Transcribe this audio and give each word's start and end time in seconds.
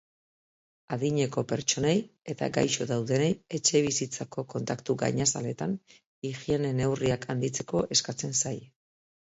Adineko 0.95 1.43
pertsonei 1.51 1.93
eta 2.35 2.47
gaixo 2.55 2.87
daudenei 2.93 3.29
etxebizitzako 3.59 4.47
kontaktu 4.55 4.97
gainazaletan 5.05 5.77
higiene-neurriak 6.31 7.33
handitzeko 7.35 7.89
eskatzen 7.99 8.37
zaie. 8.45 8.69